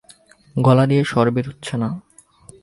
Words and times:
গলা 0.55 0.85
দিয়ে 0.85 1.03
স্বর 1.03 1.27
বেরুচ্ছে 1.31 1.75
না। 1.77 1.89